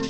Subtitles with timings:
[0.00, 0.08] Всем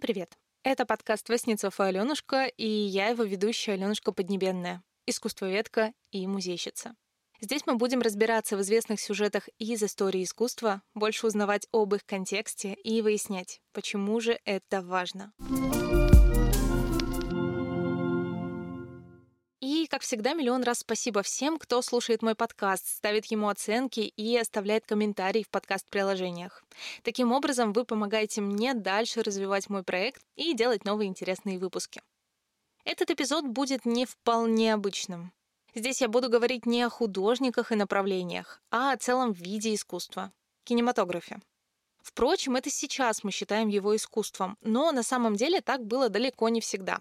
[0.00, 0.36] привет!
[0.64, 6.96] Это подкаст «Вестницев и Аленушка», и я его ведущая Аленушка Поднебенная, искусствоведка и музейщица.
[7.40, 12.72] Здесь мы будем разбираться в известных сюжетах из истории искусства, больше узнавать об их контексте
[12.72, 15.32] и выяснять, почему же это важно.
[15.38, 15.83] И,
[19.94, 24.86] как всегда, миллион раз спасибо всем, кто слушает мой подкаст, ставит ему оценки и оставляет
[24.86, 26.64] комментарии в подкаст-приложениях.
[27.04, 32.02] Таким образом, вы помогаете мне дальше развивать мой проект и делать новые интересные выпуски.
[32.84, 35.32] Этот эпизод будет не вполне обычным.
[35.76, 40.32] Здесь я буду говорить не о художниках и направлениях, а о целом виде искусства—
[40.64, 41.38] кинематографе.
[42.02, 46.60] Впрочем, это сейчас мы считаем его искусством, но на самом деле так было далеко не
[46.60, 47.00] всегда.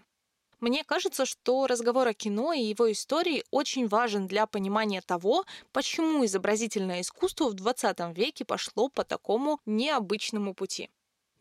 [0.63, 5.43] Мне кажется, что разговор о кино и его истории очень важен для понимания того,
[5.73, 10.89] почему изобразительное искусство в 20 веке пошло по такому необычному пути.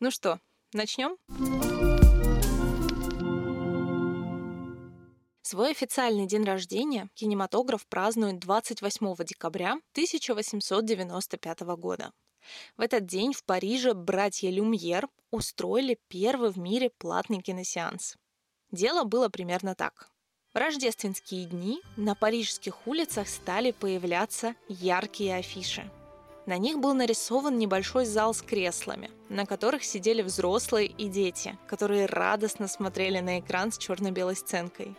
[0.01, 0.41] Ну что,
[0.73, 1.15] начнем?
[5.41, 12.11] Свой официальный день рождения кинематограф празднует 28 декабря 1895 года.
[12.75, 18.17] В этот день в Париже братья Люмьер устроили первый в мире платный киносеанс.
[18.73, 20.09] Дело было примерно так.
[20.51, 25.87] В рождественские дни на парижских улицах стали появляться яркие афиши.
[26.47, 32.07] На них был нарисован небольшой зал с креслами, на которых сидели взрослые и дети, которые
[32.07, 34.95] радостно смотрели на экран с черно-белой сценкой.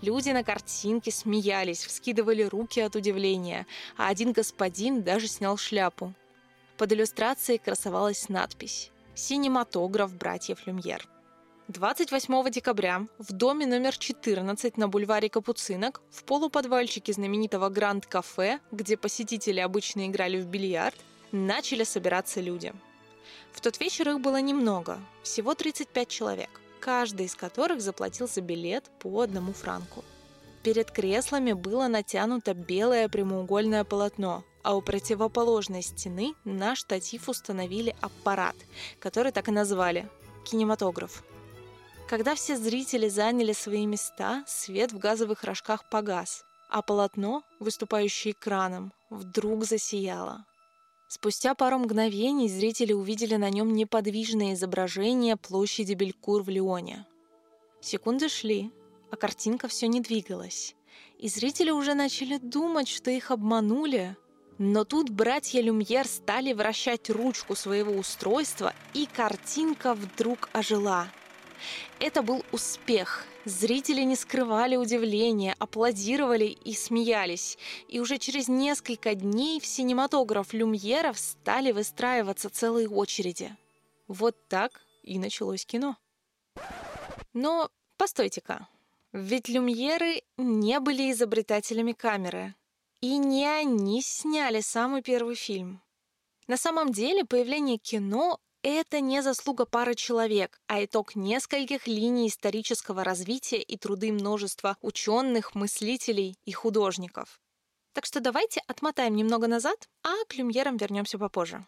[0.00, 3.66] Люди на картинке смеялись, вскидывали руки от удивления,
[3.98, 6.14] а один господин даже снял шляпу.
[6.78, 11.06] Под иллюстрацией красовалась надпись «Синематограф братьев Люмьер».
[11.72, 19.58] 28 декабря в доме номер 14 на бульваре Капуцинок в полуподвальчике знаменитого Гранд-кафе, где посетители
[19.58, 20.96] обычно играли в бильярд,
[21.32, 22.74] начали собираться люди.
[23.52, 28.90] В тот вечер их было немного, всего 35 человек, каждый из которых заплатил за билет
[28.98, 30.04] по одному франку.
[30.62, 38.56] Перед креслами было натянуто белое прямоугольное полотно, а у противоположной стены на штатив установили аппарат,
[39.00, 40.06] который так и назвали–
[40.44, 41.24] кинематограф–
[42.12, 48.92] когда все зрители заняли свои места, свет в газовых рожках погас, а полотно, выступающее экраном,
[49.08, 50.44] вдруг засияло.
[51.08, 57.06] Спустя пару мгновений зрители увидели на нем неподвижное изображение площади Белькур в Лионе.
[57.80, 58.70] Секунды шли,
[59.10, 60.74] а картинка все не двигалась.
[61.18, 64.18] И зрители уже начали думать, что их обманули.
[64.58, 71.08] Но тут братья Люмьер стали вращать ручку своего устройства, и картинка вдруг ожила–
[72.00, 73.26] это был успех.
[73.44, 77.58] Зрители не скрывали удивления, аплодировали и смеялись.
[77.88, 83.56] И уже через несколько дней в синематограф люмьеров стали выстраиваться целые очереди.
[84.08, 85.96] Вот так и началось кино.
[87.32, 88.68] Но постойте-ка,
[89.12, 92.54] ведь люмьеры не были изобретателями камеры.
[93.00, 95.82] И не они сняли самый первый фильм.
[96.46, 103.04] На самом деле появление кино это не заслуга пары человек, а итог нескольких линий исторического
[103.04, 107.40] развития и труды множества ученых, мыслителей и художников.
[107.92, 111.66] Так что давайте отмотаем немного назад, а к люмьерам вернемся попозже.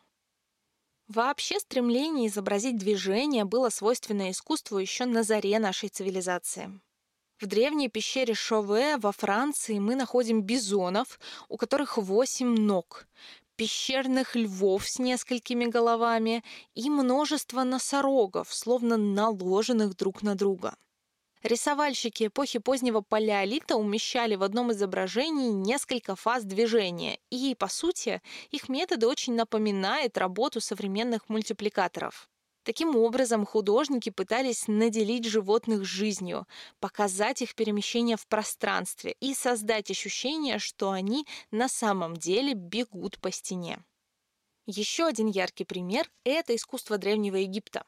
[1.09, 6.81] Вообще стремление изобразить движение было свойственно искусству еще на заре нашей цивилизации.
[7.39, 11.19] В древней пещере Шове во Франции мы находим бизонов,
[11.49, 13.07] у которых восемь ног,
[13.57, 16.43] пещерных львов с несколькими головами
[16.75, 20.77] и множество носорогов, словно наложенных друг на друга.
[21.43, 28.69] Рисовальщики эпохи позднего палеолита умещали в одном изображении несколько фаз движения, и, по сути, их
[28.71, 32.31] методы очень напоминают работу современных мультипликаторов.
[32.65, 36.47] Таким образом, художники пытались наделить животных жизнью,
[36.81, 43.31] показать их перемещение в пространстве и создать ощущение, что они на самом деле бегут по
[43.31, 43.85] стене.
[44.67, 47.85] Еще один яркий пример– это искусство Древнего Египта.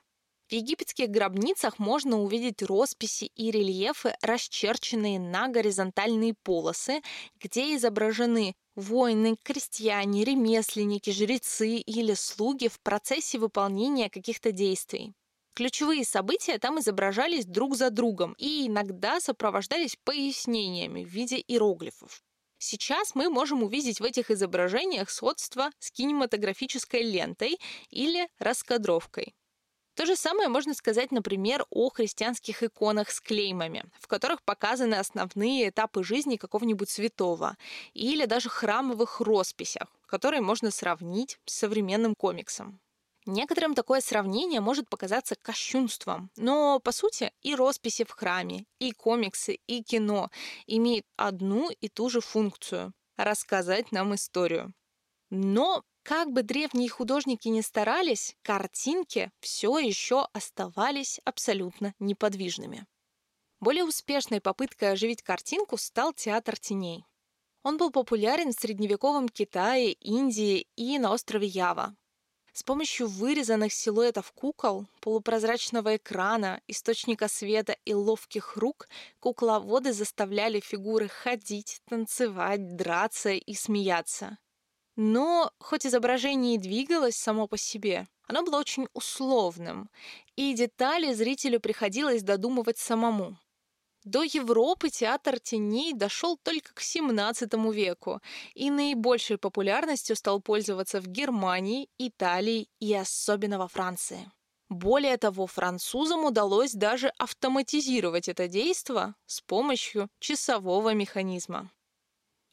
[0.48, 7.00] В египетских гробницах можно увидеть росписи и рельефы, расчерченные на горизонтальные полосы,
[7.40, 15.14] где изображены воины, крестьяне, ремесленники, жрецы или слуги в процессе выполнения каких-то действий.
[15.54, 22.22] Ключевые события там изображались друг за другом и иногда сопровождались пояснениями в виде иероглифов.
[22.58, 27.58] Сейчас мы можем увидеть в этих изображениях сходство с кинематографической лентой
[27.90, 29.34] или раскадровкой.
[29.96, 35.70] То же самое можно сказать, например, о христианских иконах с клеймами, в которых показаны основные
[35.70, 37.56] этапы жизни какого-нибудь святого,
[37.94, 42.78] или даже храмовых росписях, которые можно сравнить с современным комиксом.
[43.24, 49.58] Некоторым такое сравнение может показаться кощунством, но, по сути, и росписи в храме, и комиксы,
[49.66, 50.30] и кино
[50.66, 54.74] имеют одну и ту же функцию— рассказать нам историю.
[55.30, 62.86] Но как бы древние художники ни старались, картинки все еще оставались абсолютно неподвижными.
[63.58, 67.04] Более успешной попыткой оживить картинку стал театр теней.
[67.64, 71.96] Он был популярен в средневековом Китае, Индии и на острове Ява.
[72.52, 78.88] С помощью вырезанных силуэтов кукол, полупрозрачного экрана, источника света и ловких рук
[79.18, 84.38] кукловоды заставляли фигуры ходить, танцевать, драться и смеяться.
[84.96, 89.90] Но хоть изображение и двигалось само по себе, оно было очень условным,
[90.36, 93.38] и детали зрителю приходилось додумывать самому.
[94.04, 98.20] До Европы театр теней дошел только к XVII веку
[98.54, 104.30] и наибольшей популярностью стал пользоваться в Германии, Италии и особенно во Франции.
[104.68, 111.70] Более того, французам удалось даже автоматизировать это действо с помощью часового механизма.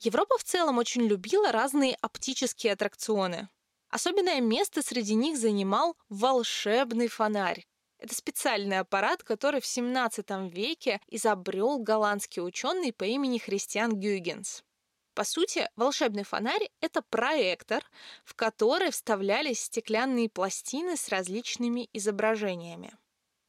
[0.03, 3.47] Европа в целом очень любила разные оптические аттракционы.
[3.89, 7.65] Особенное место среди них занимал волшебный фонарь.
[7.99, 14.63] Это специальный аппарат, который в 17 веке изобрел голландский ученый по имени Христиан Гюйгенс.
[15.13, 17.81] По сути, волшебный фонарь— это проектор,
[18.25, 22.91] в который вставлялись стеклянные пластины с различными изображениями.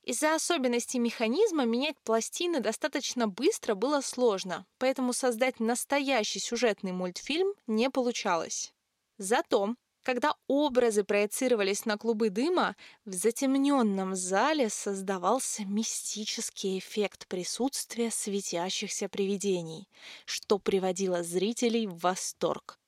[0.05, 7.89] Из-за особенностей механизма менять пластины достаточно быстро было сложно, поэтому создать настоящий сюжетный мультфильм не
[7.89, 8.75] получалось.
[9.17, 19.09] Зато, когда образы проецировались на клубы дыма, в затемненном зале создавался мистический эффект присутствия светящихся
[19.09, 19.89] привидений,
[20.27, 22.79] что приводило зрителей в восторг.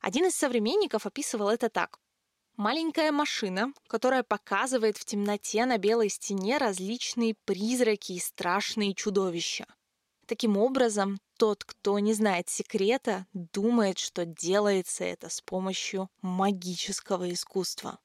[0.00, 1.98] Один из современников описывал это так.
[2.56, 9.66] Маленькая машина, которая показывает в темноте на белой стене различные призраки и страшные чудовища.
[10.26, 17.98] Таким образом, тот, кто не знает секрета, думает, что делается это с помощью магического искусства.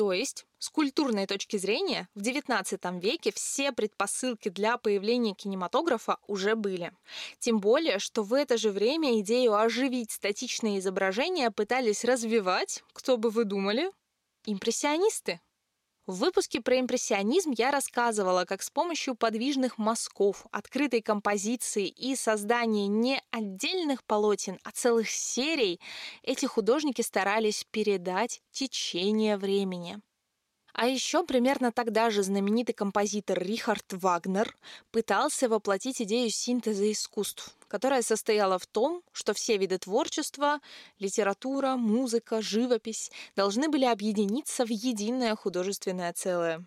[0.00, 6.54] То есть, с культурной точки зрения, в XIX веке все предпосылки для появления кинематографа уже
[6.54, 6.94] были.
[7.38, 13.28] Тем более, что в это же время идею оживить статичные изображения пытались развивать, кто бы
[13.28, 13.90] вы думали,
[14.46, 15.42] импрессионисты.
[16.10, 22.88] В выпуске про импрессионизм я рассказывала, как с помощью подвижных мазков, открытой композиции и создания
[22.88, 25.80] не отдельных полотен, а целых серий
[26.24, 30.00] эти художники старались передать течение времени.
[30.72, 34.56] А еще примерно тогда же знаменитый композитор Рихард Вагнер
[34.92, 40.60] пытался воплотить идею синтеза искусств, которая состояла в том, что все виды творчества—
[40.98, 46.64] литература, музыка, живопись— должны были объединиться в единое художественное целое.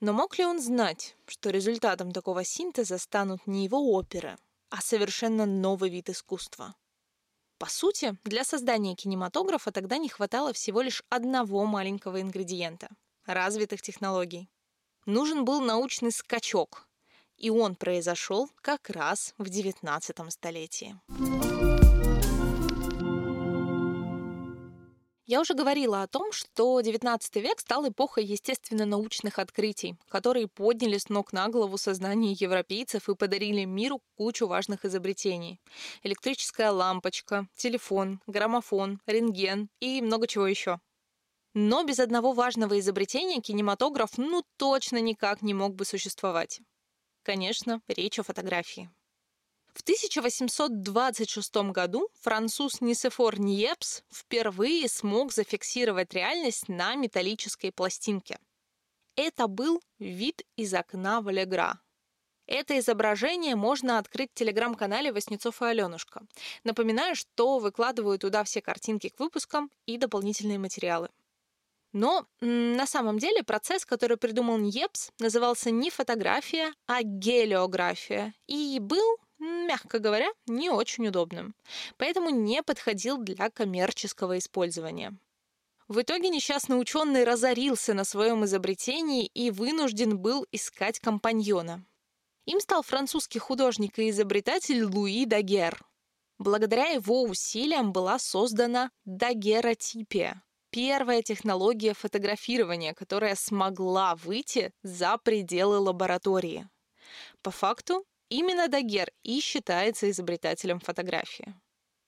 [0.00, 4.36] Но мог ли он знать, что результатом такого синтеза станут не его оперы,
[4.70, 6.74] а совершенно новый вид искусства?
[7.58, 12.88] По сути, для создания кинематографа тогда не хватало всего лишь одного маленького ингредиента—
[13.26, 14.48] развитых технологий.
[15.04, 16.88] Нужен был научный скачок,
[17.36, 20.96] и он произошел как раз в XIX столетии.
[25.28, 31.08] Я уже говорила о том, что XIX век стал эпохой естественно-научных открытий, которые подняли с
[31.08, 35.60] ног на голову сознание европейцев и подарили миру кучу важных изобретений.
[36.04, 40.78] Электрическая лампочка, телефон, граммофон, рентген и много чего еще.
[41.58, 46.60] Но без одного важного изобретения кинематограф ну точно никак не мог бы существовать.
[47.22, 48.90] Конечно, речь о фотографии.
[49.72, 58.38] В 1826 году француз Нисефор Ньепс впервые смог зафиксировать реальность на металлической пластинке.
[59.14, 61.80] Это был вид из окна Валегра.
[62.46, 66.20] Это изображение можно открыть в телеграм-канале Васнецов и Аленушка.
[66.64, 71.08] Напоминаю, что выкладываю туда все картинки к выпускам и дополнительные материалы.
[71.96, 78.34] Но на самом деле процесс, который придумал Ньепс, назывался не фотография, а гелиография.
[78.46, 81.54] И был, мягко говоря, не очень удобным.
[81.96, 85.16] Поэтому не подходил для коммерческого использования.
[85.88, 91.82] В итоге несчастный ученый разорился на своем изобретении и вынужден был искать компаньона.
[92.44, 95.80] Им стал французский художник и изобретатель Луи Дагер.
[96.36, 100.42] Благодаря его усилиям была создана дагеротипия,
[100.76, 106.68] первая технология фотографирования, которая смогла выйти за пределы лаборатории.
[107.40, 111.54] По факту, именно Дагер и считается изобретателем фотографии.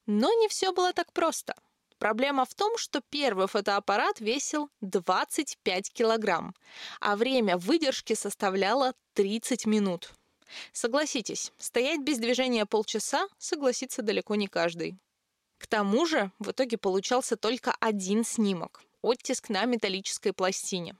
[0.05, 1.55] Но не все было так просто.
[1.97, 6.55] Проблема в том, что первый фотоаппарат весил 25 килограмм,
[7.01, 10.13] а время выдержки составляло 30 минут.
[10.75, 14.99] Согласитесь, стоять без движения полчаса согласится далеко не каждый.
[15.59, 20.97] К тому же в итоге получался только один снимок– оттиск на металлической пластине.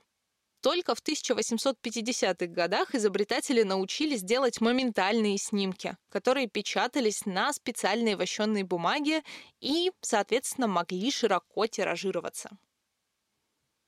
[0.61, 9.23] Только в 1850-х годах изобретатели научились делать моментальные снимки, которые печатались на специальной вощенной бумаге
[9.61, 12.57] и, соответственно, могли широко тиражироваться.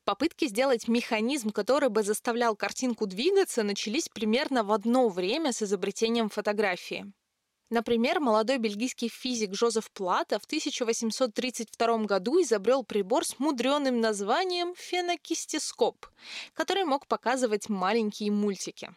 [0.06, 6.30] Попытки сделать механизм, который бы заставлял картинку двигаться, начались примерно в одно время с изобретением
[6.30, 7.12] фотографии.
[7.72, 16.06] Например, молодой бельгийский физик Жозеф Плата в 1832 году изобрел прибор с мудреным названием фенокистископ,
[16.54, 18.94] который мог показывать маленькие мультики.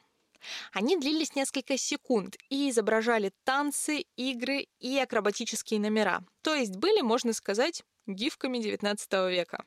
[0.73, 7.33] Они длились несколько секунд и изображали танцы, игры и акробатические номера, то есть были, можно
[7.33, 9.65] сказать, гифками XIX века.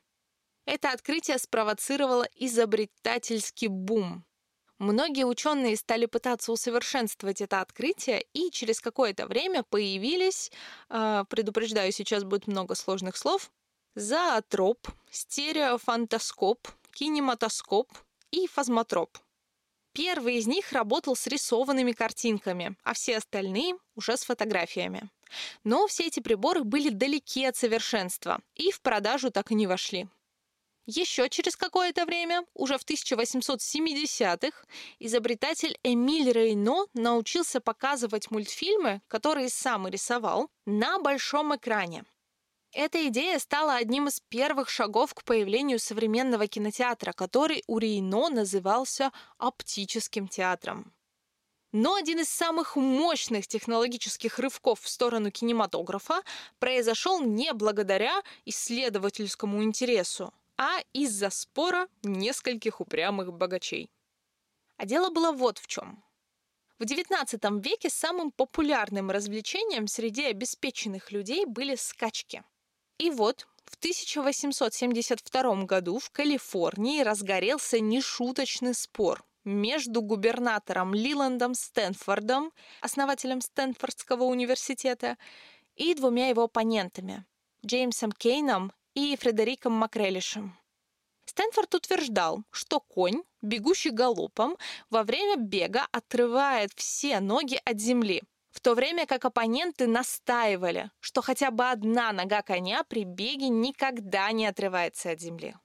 [0.66, 4.26] Это открытие спровоцировало изобретательский бум,
[4.80, 10.52] Многие ученые стали пытаться усовершенствовать это открытие, и через какое-то время появились,
[10.90, 13.52] э, предупреждаю, сейчас будет много сложных слов,
[13.96, 17.92] зоотроп, стереофантоскоп, кинематоскоп
[18.32, 19.18] и фазмотроп.
[19.94, 25.10] Первый из них работал с рисованными картинками, а все остальные уже с фотографиями.
[25.64, 30.08] Но все эти приборы были далеки от совершенства и в продажу так и не вошли.
[30.90, 34.58] Еще через какое-то время, уже в 1870-х,
[35.00, 42.06] изобретатель Эмиль Рейно научился показывать мультфильмы, которые сам рисовал, на большом экране.
[42.72, 49.12] Эта идея стала одним из первых шагов к появлению современного кинотеатра, который у Рейно назывался
[49.38, 50.94] оптическим театром.
[51.74, 56.22] Но один из самых мощных технологических рывков в сторону кинематографа
[56.60, 63.92] произошел не благодаря исследовательскому интересу, а из-за спора нескольких упрямых богачей.
[64.78, 66.04] А дело было вот в чем.
[66.80, 72.44] В XIX веке самым популярным развлечением среди обеспеченных людей были скачки.
[73.00, 83.42] И вот в 1872 году в Калифорнии разгорелся нешуточный спор между губернатором Лиландом Стэнфордом, основателем
[83.42, 85.18] Стэнфордского университета,
[85.76, 87.26] и двумя его оппонентами–
[87.66, 90.58] Джеймсом Кейном и Фредериком Макрелишем.
[91.26, 94.58] Стэнфорд утверждал, что конь, бегущий галопом,
[94.90, 101.22] во время бега отрывает все ноги от земли, в то время как оппоненты настаивали, что
[101.22, 105.56] хотя бы одна нога коня при беге никогда не отрывается от земли.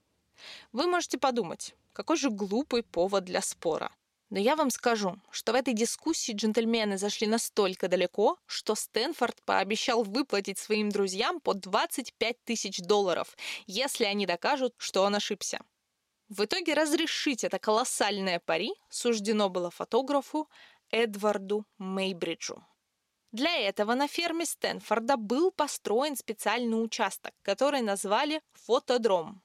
[0.72, 3.90] Вы можете подумать, какой же глупый повод для спора.
[4.32, 10.04] Но я вам скажу, что в этой дискуссии джентльмены зашли настолько далеко, что Стэнфорд пообещал
[10.04, 13.36] выплатить своим друзьям по 25 тысяч долларов,
[13.66, 15.60] если они докажут, что он ошибся.
[16.30, 20.48] В итоге разрешить это колоссальное пари суждено было фотографу
[20.90, 22.64] Эдварду Мейбриджу.
[23.32, 29.42] Для этого на ферме Стэнфорда был построен специальный участок, который назвали фотодром.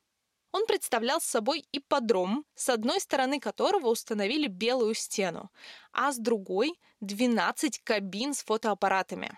[0.58, 5.52] Он представлял собой ипподром, с одной стороны которого установили белую стену,
[5.92, 9.38] а с другой— 12 кабин с фотоаппаратами.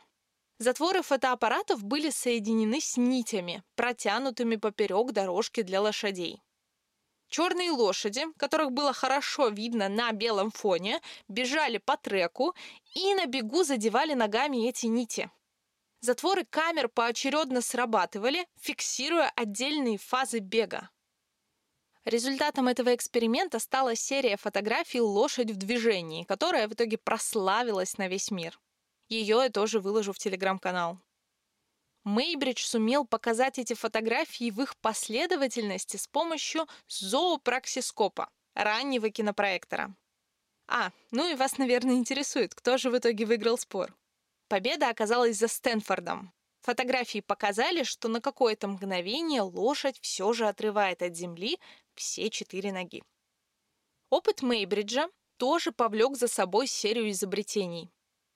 [0.59, 6.41] Затворы фотоаппаратов были соединены с нитями, протянутыми поперек дорожки для лошадей.
[7.27, 12.55] Черные лошади, которых было хорошо видно на белом фоне, бежали по треку
[12.93, 15.29] и на бегу задевали ногами эти нити.
[15.99, 20.89] Затворы камер поочередно срабатывали, фиксируя отдельные фазы бега.
[22.05, 28.31] Результатом этого эксперимента стала серия фотографий «Лошадь в движении», которая в итоге прославилась на весь
[28.31, 28.59] мир.
[29.09, 30.99] Ее я тоже выложу в телеграм-канал.
[32.05, 39.95] Мейбридж сумел показать эти фотографии в их последовательности с помощью зоопраксископа, раннего кинопроектора.
[40.67, 43.95] А, ну и вас, наверное, интересует, кто же в итоге выиграл спор.
[44.47, 46.31] Победа оказалась за Стэнфордом.
[46.61, 51.57] Фотографии показали, что на какое-то мгновение лошадь все же отрывает от земли
[51.99, 53.03] все четыре ноги.
[54.09, 57.91] Опыт Мейбриджа тоже повлек за собой серию изобретений.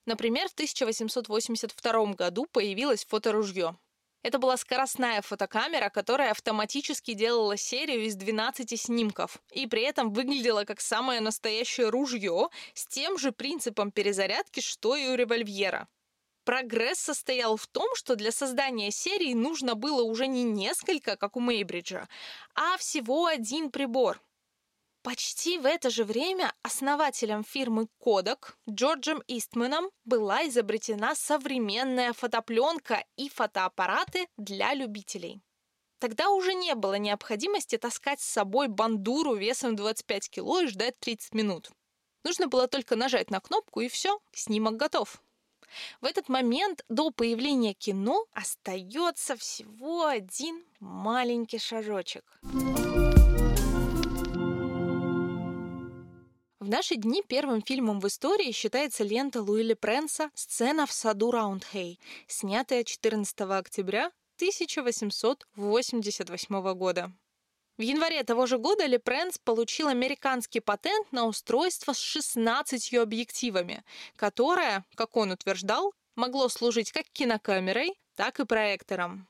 [0.06, 3.78] Например, в 1882 году появилось фоторужье.
[4.22, 10.66] Это была скоростная фотокамера, которая автоматически делала серию из 12 снимков и при этом выглядела
[10.66, 15.88] как самое настоящее ружье с тем же принципом перезарядки, что и у револьвера.
[16.44, 21.40] Прогресс состоял в том, что для создания серии нужно было уже не несколько, как у
[21.40, 22.08] Мейбриджа,
[22.54, 24.22] а всего один прибор.
[25.04, 33.28] Почти в это же время основателем фирмы Kodak Джорджем Истманом была изобретена современная фотопленка и
[33.28, 35.42] фотоаппараты для любителей.
[36.00, 41.34] Тогда уже не было необходимости таскать с собой бандуру весом 25 кило и ждать 30
[41.34, 41.72] минут.
[42.24, 45.22] Нужно было только нажать на кнопку и все, снимок готов.
[46.02, 52.24] В этот момент до появления кино остается всего один маленький шажочек.
[56.64, 62.00] В наши дни первым фильмом в истории считается лента Луиля Пренса «Сцена в саду Раундхей»,
[62.28, 67.12] снятая 14 октября 1888 года.
[67.78, 73.84] В январе того же года Лепренс получил американский патент на устройство с 16 объективами,
[74.16, 79.28] которое, как он утверждал, могло служить как кинокамерой, так и проектором.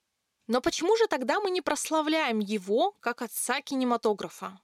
[0.47, 4.59] Но почему же тогда мы не прославляем его как отца кинематографа?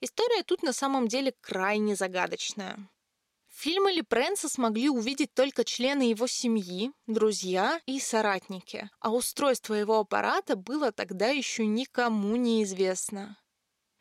[0.00, 2.78] История тут на самом деле крайне загадочная.
[3.64, 10.00] Фильм или Пренса смогли увидеть только члены его семьи, друзья и соратники, а устройство его
[10.00, 13.38] аппарата было тогда еще никому не известно.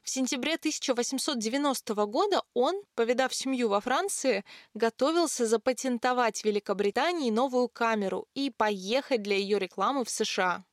[0.02, 4.44] В сентябре 1890 года он, повидав семью во Франции,
[4.74, 10.66] готовился запатентовать в Великобритании новую камеру и поехать для ее рекламы в США.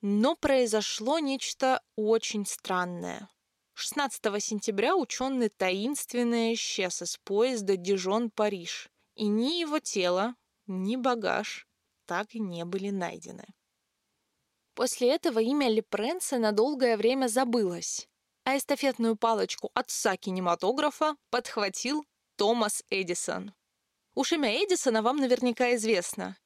[0.00, 3.28] Но произошло нечто очень странное.
[3.74, 11.66] 16 сентября ученый таинственно исчез из поезда Дижон-Париж, и ни его тело, ни багаж
[12.06, 13.44] так и не были найдены.
[14.74, 18.08] После этого имя Лепренса на долгое время забылось,
[18.44, 22.04] а эстафетную палочку отца кинематографа подхватил
[22.36, 23.54] Томас Эдисон.
[24.14, 26.36] Уж имя Эдисона вам наверняка известно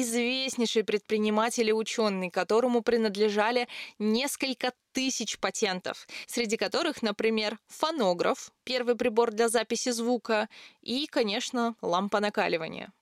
[0.00, 9.32] известнейший предприниматель и ученый, которому принадлежали несколько тысяч патентов, среди которых, например, фонограф, первый прибор
[9.32, 10.48] для записи звука,
[10.82, 12.92] и, конечно, лампа накаливания.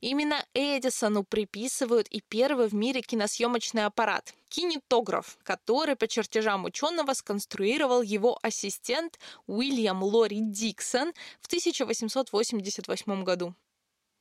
[0.00, 8.02] Именно Эдисону приписывают и первый в мире киносъемочный аппарат– кинетограф, который по чертежам ученого сконструировал
[8.02, 13.54] его ассистент Уильям Лори Диксон в 1888 году.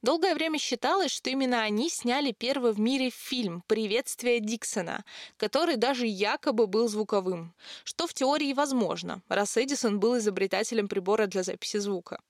[0.06, 5.04] Долгое время считалось, что именно они сняли первый в мире фильм «Приветствие Диксона»,
[5.36, 11.42] который даже якобы был звуковым, что в теории возможно, раз Эдисон был изобретателем прибора для
[11.42, 12.22] записи звука.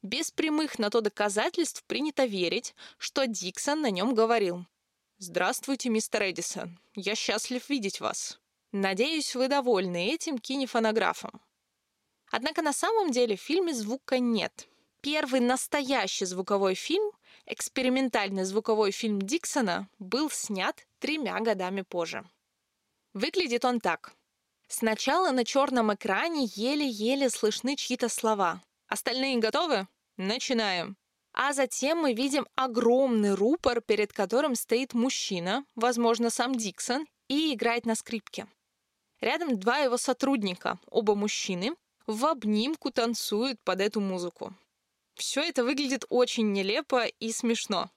[0.00, 4.64] Без прямых на то доказательств принято верить, что Диксон на нем говорил
[5.18, 8.38] «Здравствуйте, мистер Эдисон, я счастлив видеть вас.
[8.70, 11.40] Надеюсь, вы довольны этим кинефонографом».
[12.30, 14.68] Однако на самом деле в фильме звука нет.
[15.00, 17.10] Первый настоящий звуковой фильм
[17.46, 22.24] Экспериментальный звуковой фильм Диксона был снят тремя годами позже.
[23.12, 24.14] Выглядит он так.
[24.66, 28.62] Сначала на черном экране еле-еле слышны чьи-то слова.
[28.88, 29.86] Остальные готовы?
[30.16, 30.96] Начинаем.
[31.32, 37.86] А затем мы видим огромный рупор, перед которым стоит мужчина, возможно, сам Диксон, и играет
[37.86, 38.46] на скрипке.
[39.20, 41.74] Рядом два его сотрудника, оба мужчины,
[42.06, 44.54] в обнимку танцуют под эту музыку.
[45.14, 47.90] Все это выглядит очень нелепо и смешно.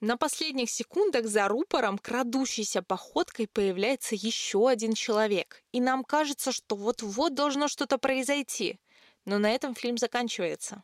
[0.00, 5.62] На последних секундах за рупором, крадущейся походкой, появляется еще один человек.
[5.72, 8.80] И нам кажется, что вот-вот должно что-то произойти.
[9.26, 10.82] Но на этом фильм заканчивается.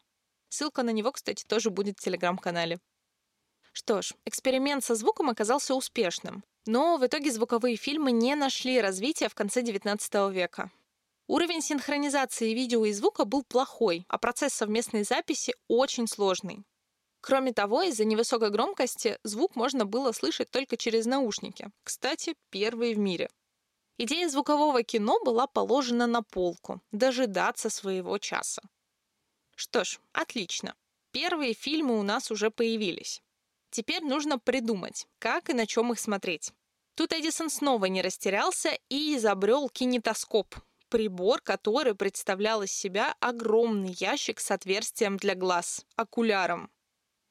[0.51, 2.79] Ссылка на него, кстати, тоже будет в телеграм-канале.
[3.73, 6.45] Что ж, эксперимент со звуком оказался успешным.
[6.67, 10.71] Но в итоге звуковые фильмы не нашли развития в конце XIX века.
[11.29, 16.65] Уровень синхронизации видео и звука был плохой, а процесс совместной записи очень сложный.
[17.21, 21.69] Кроме того, из-за невысокой громкости звук можно было слышать только через наушники.
[21.83, 23.29] Кстати, первые в мире.
[23.99, 28.62] Идея звукового кино была положена на полку, дожидаться своего часа.
[29.57, 30.77] Что ж, отлично.
[31.11, 33.21] Первые фильмы у нас уже появились.
[33.71, 36.53] Теперь нужно придумать, как и на чем их смотреть.
[36.95, 40.55] Тут Эдисон снова не растерялся и изобрел кинетоскоп,
[40.88, 46.70] прибор, который представлял из себя огромный ящик с отверстием для глаз, окуляром.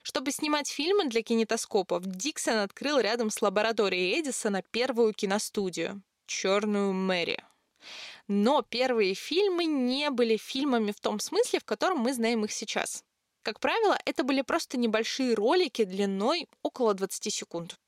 [0.04, 7.44] Чтобы снимать фильмы для кинетоскопов, Диксон открыл рядом с лабораторией Эдисона первую киностудию— «Черную Мэри».
[8.28, 13.04] Но первые фильмы не были фильмами в том смысле, в котором мы знаем их сейчас.
[13.42, 17.80] Как правило, это были просто небольшие ролики длиной около 20 секунд.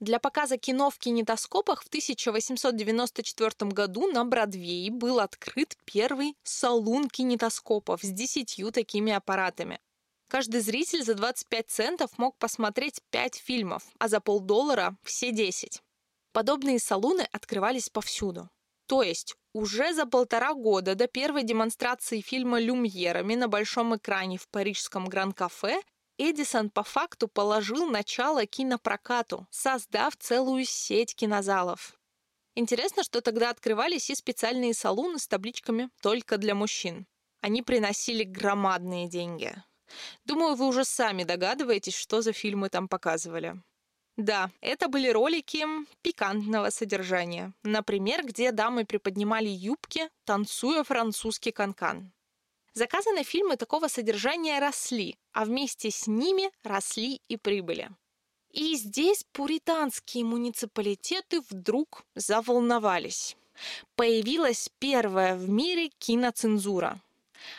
[0.00, 8.02] Для показа кино в кинетоскопах в 1894 году на Бродвее был открыт первый салон кинетоскопов
[8.02, 9.80] с десятью такими аппаратами.
[10.28, 15.80] Каждый зритель за 25 центов мог посмотреть 5 фильмов, а за полдоллара– все 10.
[16.32, 18.50] Подобные салуны открывались повсюду.
[18.86, 24.48] То есть уже за полтора года до первой демонстрации фильма «Люмьерами» на большом экране в
[24.48, 25.80] парижском Гран-кафе
[26.16, 31.94] Эдисон по факту положил начало кинопрокату, создав целую сеть кинозалов.
[32.54, 37.06] Интересно, что тогда открывались и специальные салоны с табличками «Только для мужчин».
[37.40, 39.54] Они приносили громадные деньги.
[40.24, 43.60] Думаю, вы уже сами догадываетесь, что за фильмы там показывали.
[44.16, 45.66] Да, это были ролики
[46.02, 47.52] пикантного содержания.
[47.64, 52.12] Например, где дамы приподнимали юбки, танцуя французский канкан.
[52.74, 57.90] Заказанные фильмы такого содержания росли, а вместе с ними росли и прибыли.
[58.50, 63.36] И здесь пуританские муниципалитеты вдруг заволновались.
[63.94, 67.00] Появилась первая в мире киноцензура.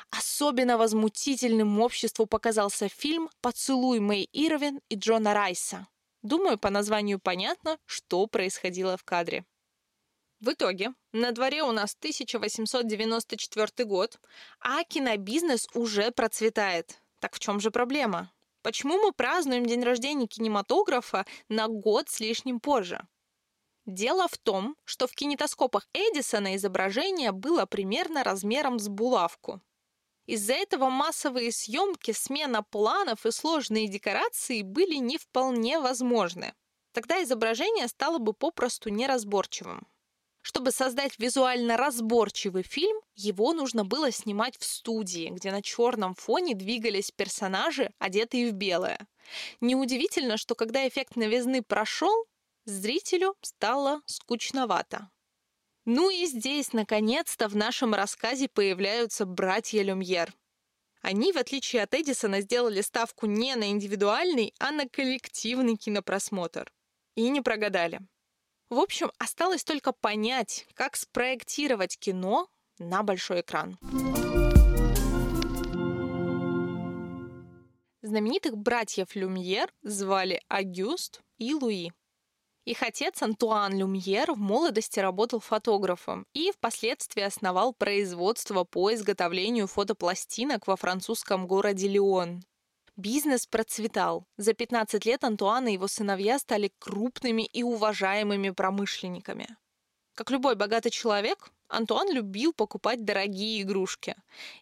[0.10, 5.88] Особенно возмутительным обществу показался фильм «Поцелуй Мэй Ирвин и Джона Райса».
[6.24, 9.46] Думаю, по названию понятно, что происходило в кадре.
[10.46, 14.20] В итоге, на дворе у нас 1894 год,
[14.60, 17.02] а кинобизнес уже процветает.
[17.20, 18.32] Так в чем же проблема?
[18.62, 23.08] Почему мы празднуем день рождения кинематографа на год с лишним позже?
[23.88, 29.64] Дело в том, что в кинетоскопах Эдисона изображение было примерно размером с булавку.
[30.28, 36.54] Из-за этого массовые съемки, смена планов и сложные декорации были не вполне возможны.
[36.92, 39.88] Тогда изображение стало бы попросту неразборчивым.
[40.48, 46.54] Чтобы создать визуально разборчивый фильм, его нужно было снимать в студии, где на черном фоне
[46.54, 49.08] двигались персонажи, одетые в белое.
[49.60, 52.14] Неудивительно, что когда эффект новизны прошел,
[52.66, 55.10] зрителю стало скучновато.
[55.84, 60.32] Ну и здесь, наконец-то, в нашем рассказе появляются братья Люмьер.
[61.02, 66.72] Они, в отличие от Эдисона, сделали ставку не на индивидуальный, а на коллективный кинопросмотр.
[67.16, 68.00] И не прогадали.
[68.70, 72.48] В общем, осталось только понять, как спроектировать кино
[72.80, 73.78] на большой экран.
[78.02, 81.92] Знаменитых братьев Люмьер звали Агюст и Луи.
[82.66, 90.66] Их отец Антуан Люмьер в молодости работал фотографом и впоследствии основал производство по изготовлению фотопластинок
[90.66, 92.44] во французском городе Лион.
[92.98, 94.26] Бизнес процветал.
[94.38, 99.50] За 15 лет Антуан и его сыновья стали крупными и уважаемыми промышленниками.
[100.14, 104.16] Как любой богатый человек, Антуан любил покупать дорогие игрушки.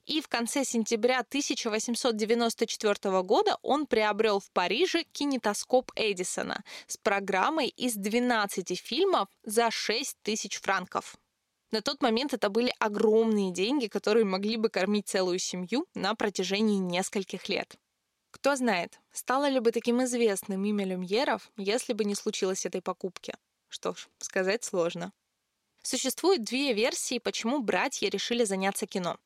[0.08, 7.94] И в конце сентября 1894 года он приобрел в Париже кинетоскоп Эдисона с программой из
[7.94, 11.18] 12 фильмов за 6 тысяч франков.
[11.70, 16.78] На тот момент это были огромные деньги, которые могли бы кормить целую семью на протяжении
[16.78, 17.78] нескольких лет.
[18.34, 23.36] Кто знает, стало ли бы таким известным имя Люмьеров, если бы не случилось этой покупки.
[23.70, 25.14] Что ж, сказать сложно.
[25.84, 29.18] Существует две версии, почему братья решили заняться кино.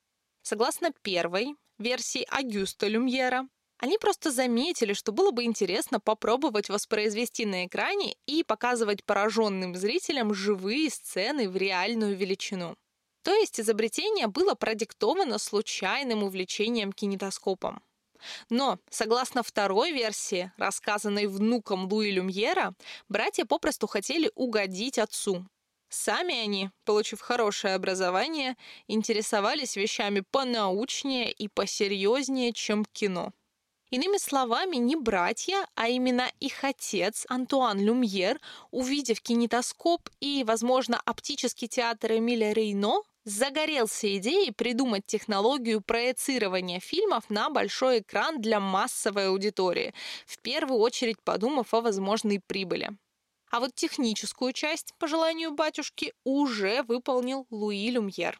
[0.42, 7.66] Согласно первой версии Агюста Люмьера, они просто заметили, что было бы интересно попробовать воспроизвести на
[7.66, 12.76] экране и показывать пораженным зрителям живые сцены в реальную величину.
[13.24, 17.82] То есть изобретение было продиктовано случайным увлечением кинетоскопом.
[18.50, 22.74] Но, согласно второй версии, рассказанной внуком Луи Люмьера,
[23.10, 25.46] братья попросту хотели угодить отцу.
[25.90, 33.32] Сами они, получив хорошее образование, интересовались вещами понаучнее и посерьезнее, чем кино.
[33.90, 41.70] Иными словами, не братья, а именно их отец Антуан Люмьер, увидев кинетоскоп и, возможно, оптический
[41.70, 49.94] театр Эмиля Рейно, загорелся идеей придумать технологию проецирования фильмов на большой экран для массовой аудитории,
[50.26, 52.92] в первую очередь подумав о возможной прибыли.
[53.52, 58.40] А вот техническую часть, по желанию батюшки, уже выполнил Луи Люмьер.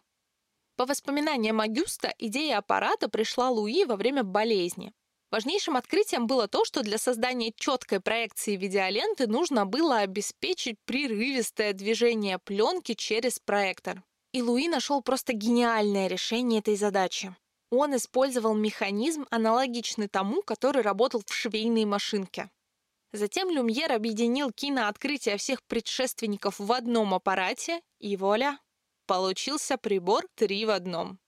[0.78, 4.94] По воспоминаниям Агюста, идея аппарата пришла Луи во время болезни.
[5.32, 12.40] Важнейшим открытием было то, что для создания четкой проекции видеоленты нужно было обеспечить прерывистое движение
[12.40, 14.02] пленки через проектор.
[14.34, 17.36] И Луи нашел просто гениальное решение этой задачи.
[17.70, 22.50] Он использовал механизм, аналогичный тому, который работал в швейной машинке.
[23.14, 28.60] Затем Люмьер объединил кинооткрытие всех предшественников в одном аппарате, и вуаля,
[29.06, 31.20] получился прибор три в одном.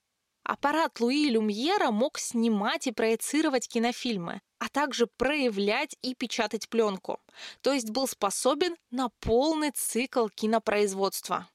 [0.43, 7.19] Аппарат Луи Люмьера мог снимать и проецировать кинофильмы, а также проявлять и печатать пленку,
[7.61, 11.47] то есть был способен на полный цикл кинопроизводства.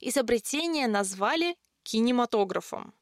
[0.00, 2.94] Изобретение назвали кинематографом.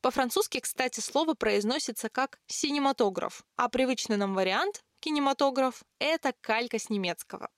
[0.00, 7.50] По-французски, кстати, слово произносится как «синематограф», а привычный нам вариант «кинематограф»— это калька с немецкого.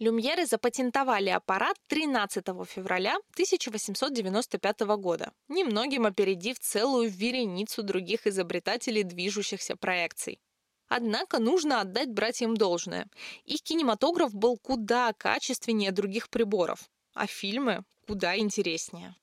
[0.00, 10.40] Люмьеры запатентовали аппарат 13 февраля 1895 года, немногим опередив целую вереницу других изобретателей движущихся проекций.
[10.88, 13.08] Однако нужно отдать братьям должное.
[13.44, 19.14] Их кинематограф был куда качественнее других приборов, а фильмы куда интереснее.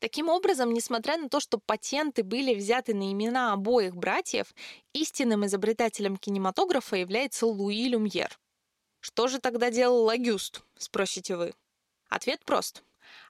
[0.00, 4.52] Таким образом, несмотря на то, что патенты были взяты на имена обоих братьев,
[4.92, 8.36] истинным изобретателем кинематографа является Луи Люмьер.
[8.98, 11.54] Что же тогда делал Агюст, спросите вы?
[12.08, 12.82] Ответ прост.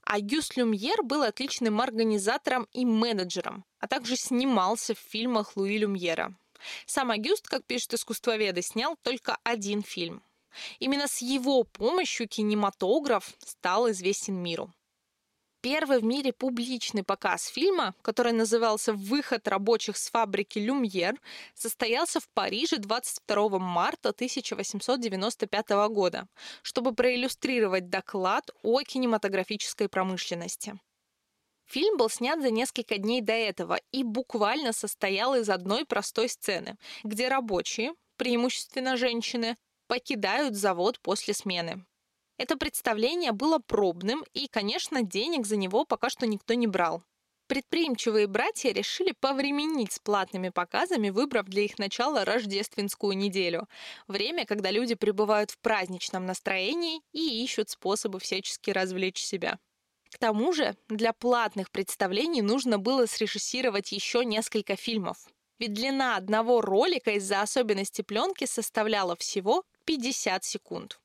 [0.04, 6.34] Агюст Люмьер был отличным организатором и менеджером, а также снимался в фильмах Луи Люмьера.
[6.86, 10.22] Сам Агюст, как пишут искусствоведы, снял только один фильм.
[10.78, 14.72] Именно с его помощью кинематограф стал известен миру.
[15.62, 21.20] Первый в мире публичный показ фильма, который назывался «Выход рабочих с фабрики Люмьер»,
[21.54, 26.28] состоялся в Париже 22 марта 1895 года,
[26.62, 30.80] чтобы проиллюстрировать доклад о кинематографической промышленности.
[31.66, 36.78] Фильм был снят за несколько дней до этого и буквально состоял из одной простой сцены,
[37.04, 39.56] где рабочие, преимущественно женщины,
[39.90, 41.84] покидают завод после смены.
[42.38, 47.02] Это представление было пробным, и, конечно, денег за него пока что никто не брал.
[47.48, 53.66] Предприимчивые братья решили повременить с платными показами, выбрав для их начала рождественскую неделю.
[54.06, 59.58] Время, когда люди пребывают в праздничном настроении и ищут способы всячески развлечь себя.
[60.08, 65.18] К тому же для платных представлений нужно было срежиссировать еще несколько фильмов.
[65.60, 71.00] Ведь длина одного ролика из-за особенностей пленки составляла всего 50 секунд.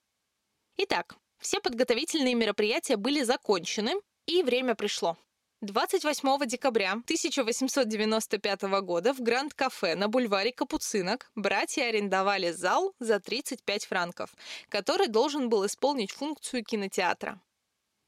[0.78, 3.94] Итак, все подготовительные мероприятия были закончены,
[4.26, 5.18] и время пришло.
[5.62, 14.36] 28 декабря 1895 года в Гранд-кафе на бульваре Капуцинок братья арендовали зал за 35 франков,
[14.70, 17.40] который должен был исполнить функцию кинотеатра.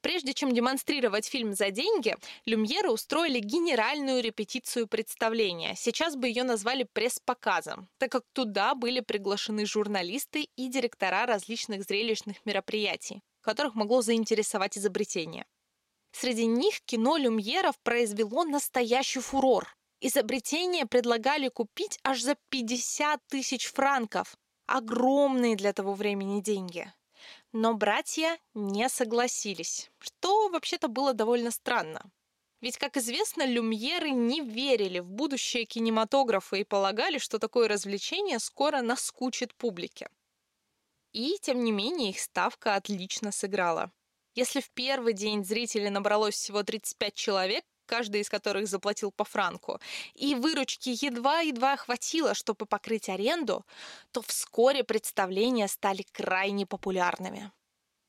[0.01, 5.73] Прежде чем демонстрировать фильм за деньги, Люмьеры устроили генеральную репетицию представления.
[5.75, 12.45] Сейчас бы ее назвали пресс-показом, так как туда были приглашены журналисты и директора различных зрелищных
[12.45, 15.45] мероприятий, которых могло заинтересовать изобретение.
[16.11, 19.75] Среди них кино Люмьеров произвело настоящий фурор.
[19.99, 24.35] Изобретение предлагали купить аж за 50 тысяч франков.
[24.67, 26.91] Огромные для того времени деньги.
[27.53, 32.11] Но братья не согласились, что вообще-то было довольно странно.
[32.59, 38.81] Ведь, как известно, люмьеры не верили в будущее кинематографа и полагали, что такое развлечение скоро
[38.81, 40.09] наскучит публике.
[41.13, 43.91] И, тем не менее, их ставка отлично сыграла.
[44.33, 49.79] Если в первый день зрителей набралось всего 35 человек, каждый из которых заплатил по франку,
[50.13, 53.65] и выручки едва-едва хватило, чтобы покрыть аренду,
[54.11, 57.51] то вскоре представления стали крайне популярными.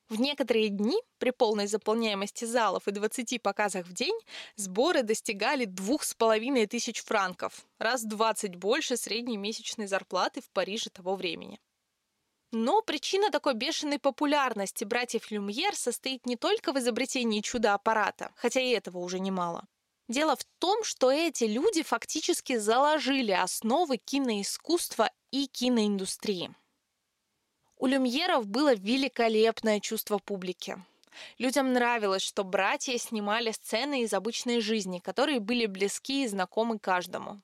[0.08, 4.18] В некоторые дни при полной заполняемости залов и 20 показах в день
[4.56, 10.88] сборы достигали двух с половиной тысяч франков, раз 20 больше средней месячной зарплаты в Париже
[10.88, 11.60] того времени.
[12.50, 18.70] Но причина такой бешеной популярности братьев Люмьер состоит не только в изобретении чудо-аппарата, хотя и
[18.70, 19.66] этого уже немало.
[20.08, 26.54] Дело в том, что эти люди фактически заложили основы киноискусства и киноиндустрии.
[27.76, 30.82] У люмьеров было великолепное чувство публики.
[31.36, 37.42] Людям нравилось, что братья снимали сцены из обычной жизни, которые были близки и знакомы каждому.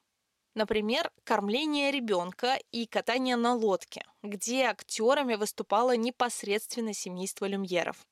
[0.55, 8.07] Например, кормление ребенка и катание на лодке, где актерами выступало непосредственно семейство люмьеров.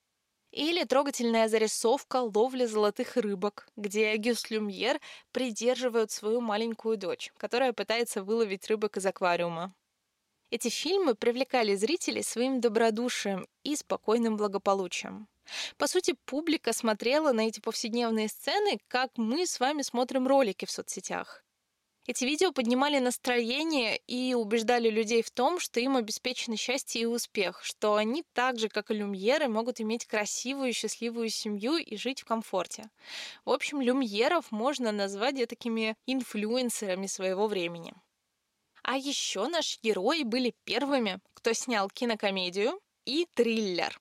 [0.51, 5.01] Или трогательная зарисовка ловли золотых рыбок, где Агюст Люмьер
[5.31, 9.73] придерживают свою маленькую дочь, которая пытается выловить рыбок из аквариума.
[10.51, 15.27] Эти фильмы привлекали зрителей своим добродушием и спокойным благополучием.
[15.77, 20.71] По сути, публика смотрела на эти повседневные сцены, как мы с вами смотрим ролики в
[20.71, 21.43] соцсетях.
[22.05, 27.63] Эти видео поднимали настроение и убеждали людей в том, что им обеспечено счастье и успех,
[27.63, 32.21] что они так же, как и люмьеры, могут иметь красивую и счастливую семью и жить
[32.21, 32.89] в комфорте.
[33.45, 37.93] В общем, люмьеров можно назвать такими инфлюенсерами своего времени.
[38.83, 43.97] А еще наши герои были первыми, кто снял кинокомедию и триллер.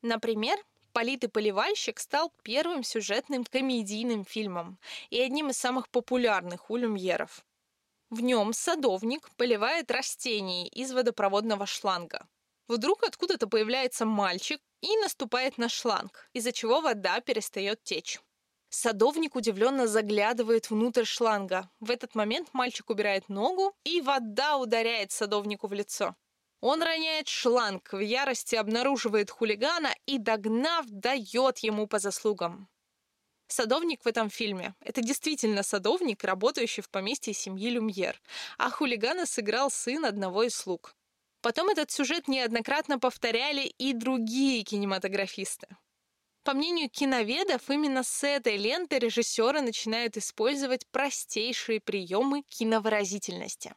[0.00, 0.58] Например,
[0.94, 4.78] «Полит и поливальщик» стал первым сюжетным комедийным фильмом
[5.10, 7.44] и одним из самых популярных у люмьеров.
[8.10, 12.28] В нем садовник поливает растения из водопроводного шланга.
[12.68, 18.20] Вдруг откуда-то появляется мальчик и наступает на шланг, из-за чего вода перестает течь.
[18.68, 21.68] Садовник удивленно заглядывает внутрь шланга.
[21.80, 26.14] В этот момент мальчик убирает ногу, и вода ударяет садовнику в лицо.
[26.66, 32.70] Он роняет шланг, в ярости обнаруживает хулигана и, догнав, дает ему по заслугам.
[33.48, 38.18] Садовник в этом фильме— это действительно садовник, работающий в поместье семьи Люмьер,
[38.56, 40.96] а хулигана сыграл сын одного из слуг.
[41.42, 45.68] Потом этот сюжет неоднократно повторяли и другие кинематографисты.
[46.44, 53.74] По мнению киноведов, именно с этой ленты режиссеры начинают использовать простейшие приемы киновыразительности.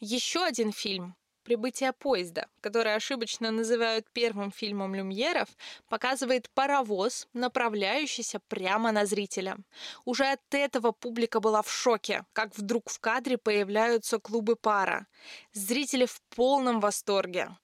[0.00, 1.14] Еще один фильм
[1.48, 5.48] «Прибытие поезда», который ошибочно называют первым фильмом Люмьеров,
[5.88, 9.56] показывает паровоз, направляющийся прямо на зрителя.
[10.04, 15.06] Уже от этого публика была в шоке, как вдруг в кадре появляются клубы пара.
[15.54, 17.56] Зрители в полном восторге.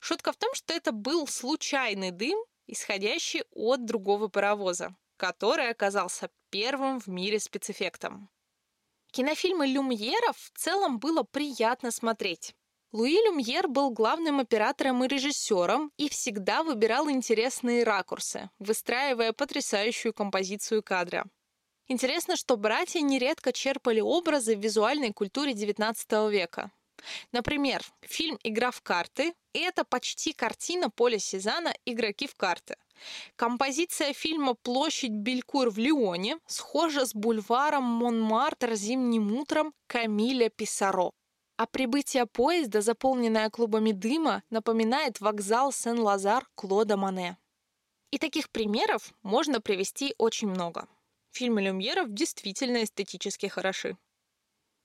[0.00, 6.98] Шутка в том, что это был случайный дым, исходящий от другого паровоза, который оказался первым
[6.98, 8.30] в мире спецэффектом.
[9.12, 12.56] Кинофильмы Люмьеров в целом было приятно смотреть.
[12.90, 20.82] Луи Люмьер был главным оператором и режиссером и всегда выбирал интересные ракурсы, выстраивая потрясающую композицию
[20.82, 21.26] кадра.
[21.88, 26.70] Интересно, что братья нередко черпали образы в визуальной культуре XIX века.
[27.30, 32.76] Например, фильм «Игра в карты»— это почти картина Поля Сезана «Игроки в карты».
[33.36, 41.12] Композиция фильма «Площадь Белькур» в Лионе схожа с бульваром Монмартр зимним утром Камиля Писаро
[41.58, 47.36] а прибытие поезда, заполненное клубами дыма, напоминает вокзал Сен-Лазар Клода Мане.
[48.12, 50.86] И таких примеров можно привести очень много.
[51.32, 53.98] Фильмы Люмьеров действительно эстетически хороши.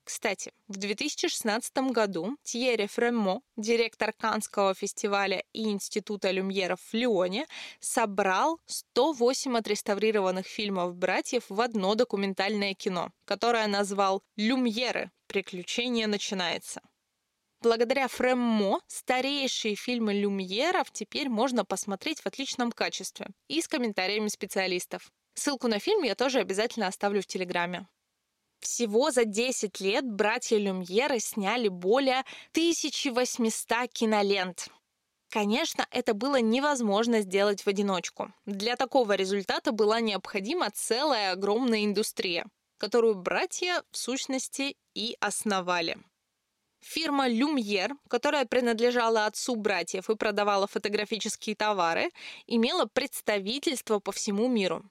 [0.04, 7.46] Кстати, в 2016 году Тьерри Фреммо, директор Канского фестиваля и Института Люмьеров в Лионе,
[7.80, 15.12] собрал 108 отреставрированных фильмов братьев в одно документальное кино, которое назвал «Люмьеры.
[15.34, 16.80] Приключение начинается».
[17.60, 25.12] Благодаря Фреммо старейшие фильмы Люмьеров теперь можно посмотреть в отличном качестве и с комментариями специалистов.
[25.34, 27.88] Ссылку на фильм я тоже обязательно оставлю в Телеграме.
[28.60, 32.20] Всего за 10 лет братья Люмьеры сняли более
[32.52, 34.68] 1800 кинолент.
[35.32, 38.32] Конечно, это было невозможно сделать в одиночку.
[38.46, 42.46] Для такого результата была необходима целая огромная индустрия,
[42.84, 45.96] которую братья, в сущности, и основали.
[46.82, 52.10] Фирма Люмьер, которая принадлежала отцу братьев и продавала фотографические товары,
[52.46, 54.84] имела представительство по всему миру.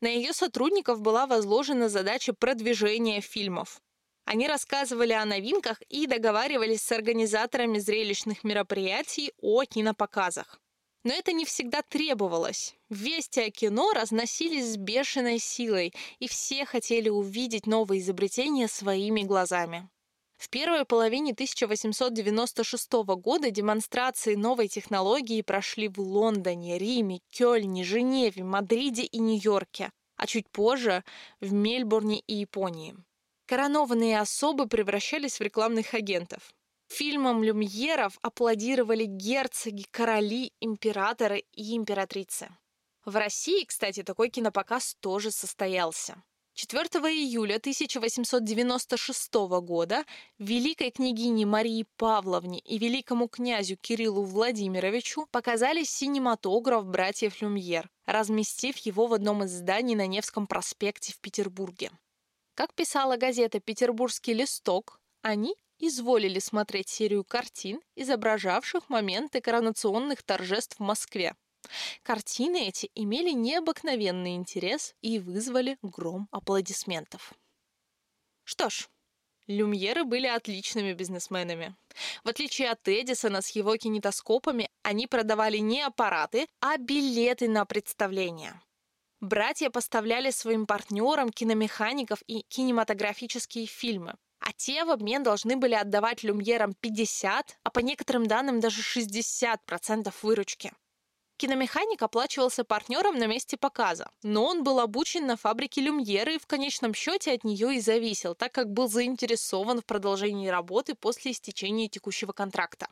[0.00, 3.80] На ее сотрудников была возложена задача продвижения фильмов.
[4.24, 10.60] Они рассказывали о новинках и договаривались с организаторами зрелищных мероприятий о кинопоказах.
[11.04, 12.76] Но это не всегда требовалось.
[12.88, 19.88] Вести о кино разносились с бешеной силой, и все хотели увидеть новые изобретения своими глазами.
[20.42, 29.02] В первой половине 1896 года демонстрации новой технологии прошли в Лондоне, Риме, Кёльне, Женеве, Мадриде
[29.02, 31.04] и Нью-Йорке, а чуть позже
[31.40, 32.96] в Мельбурне и Японии.
[33.46, 36.52] Коронованные особы превращались в рекламных агентов.
[36.94, 42.54] Фильмам люмьеров аплодировали герцоги, короли, императоры и императрицы.
[43.06, 46.22] В России, кстати, такой кинопоказ тоже состоялся.
[46.52, 50.04] 4 июля 1896 года
[50.38, 59.06] великой княгине Марии Павловне и великому князю Кириллу Владимировичу показали синематограф братьев Люмьер, разместив его
[59.06, 61.90] в одном из зданий на Невском проспекте в Петербурге.
[62.54, 70.82] Как писала газета «Петербургский листок», они изволили смотреть серию картин, изображавших моменты коронационных торжеств в
[70.82, 71.34] Москве,
[72.02, 77.32] Картины эти имели необыкновенный интерес и вызвали гром аплодисментов.
[78.44, 78.88] Что ж,
[79.48, 81.74] Люмьеры были отличными бизнесменами.
[82.22, 88.62] В отличие от Эдисона с его кинетоскопами, они продавали не аппараты, а билеты на представления.
[89.20, 94.14] Братья поставляли своим партнерам киномехаников и кинематографические фильмы,
[94.44, 100.12] а те в обмен должны были отдавать люмьерам 50, а по некоторым данным даже 60%
[100.22, 100.72] выручки.
[101.36, 106.46] Киномеханик оплачивался партнером на месте показа, но он был обучен на фабрике Люмьеры и в
[106.46, 111.88] конечном счете от нее и зависел, так как был заинтересован в продолжении работы после истечения
[111.88, 112.86] текущего контракта.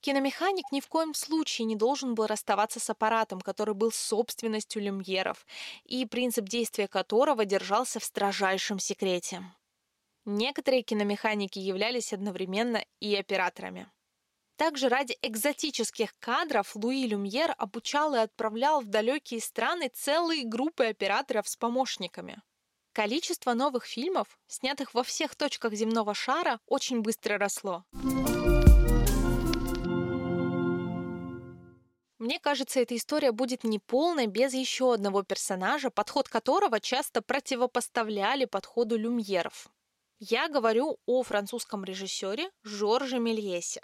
[0.00, 5.44] Киномеханик ни в коем случае не должен был расставаться с аппаратом, который был собственностью люмьеров,
[5.84, 9.42] и принцип действия которого держался в строжайшем секрете.
[10.28, 13.88] Некоторые киномеханики являлись одновременно и операторами.
[14.56, 21.48] Также ради экзотических кадров Луи Люмьер обучал и отправлял в далекие страны целые группы операторов
[21.48, 22.42] с помощниками.
[22.92, 27.84] Количество новых фильмов, снятых во всех точках земного шара, очень быстро росло.
[32.18, 38.96] Мне кажется, эта история будет неполной без еще одного персонажа, подход которого часто противопоставляли подходу
[38.96, 39.70] люмьеров.
[40.18, 43.82] Я говорю о французском режиссере Жорже Мельесе.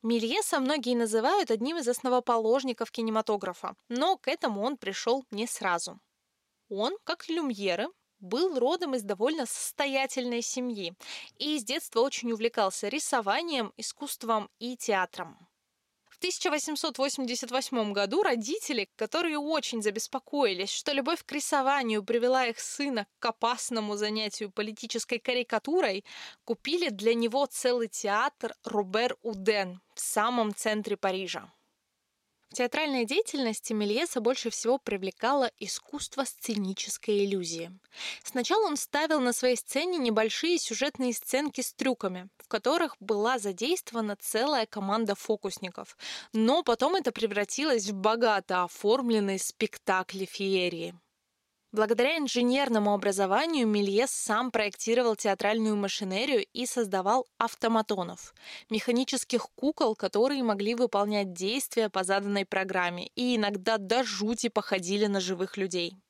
[0.00, 5.98] Мельеса многие называют одним из основоположников кинематографа, но к этому он пришел не сразу.
[6.68, 7.88] Он, как люмьеры,
[8.20, 10.94] был родом из довольно состоятельной семьи
[11.38, 15.48] и с детства очень увлекался рисованием, искусством и театром.
[16.22, 23.96] 1888 году родители, которые очень забеспокоились, что любовь к рисованию привела их сына к опасному
[23.96, 26.04] занятию политической карикатурой,
[26.44, 31.52] купили для него целый театр Робер Уден в самом центре Парижа.
[32.52, 37.72] В театральной деятельности Мельеса больше всего привлекало искусство сценической иллюзии.
[38.22, 44.66] Сначала он ставил на своей сцене небольшие сюжетные сценки с трюками, которых была задействована целая
[44.66, 45.96] команда фокусников.
[46.34, 50.94] Но потом это превратилось в богато оформленные спектакли феерии.
[51.72, 58.34] Благодаря инженерному образованию Мельес сам проектировал театральную машинерию и создавал автоматонов–
[58.70, 65.20] механических кукол, которые могли выполнять действия по заданной программе и иногда до жути походили на
[65.20, 66.01] живых людей.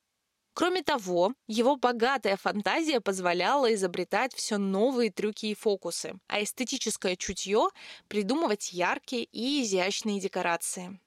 [0.53, 7.69] Кроме того, его богатая фантазия позволяла изобретать все новые трюки и фокусы, а эстетическое чутье–
[8.07, 10.99] придумывать яркие и изящные декорации.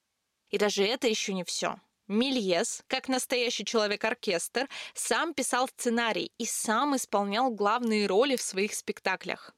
[0.51, 1.77] И даже это еще не все.
[2.09, 9.55] Мильес, как настоящий человек-оркестр, сам писал сценарий и сам исполнял главные роли в своих спектаклях.